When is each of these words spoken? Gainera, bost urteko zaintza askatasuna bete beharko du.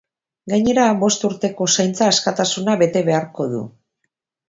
Gainera, 0.53 0.85
bost 1.03 1.27
urteko 1.29 1.69
zaintza 1.75 2.09
askatasuna 2.15 2.79
bete 2.83 3.05
beharko 3.11 3.51
du. 3.57 3.65